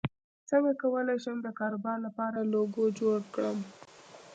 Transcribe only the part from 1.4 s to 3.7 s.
د کاروبار لپاره لوګو جوړ کړم